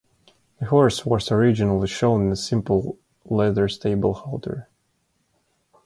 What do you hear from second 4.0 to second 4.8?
halter.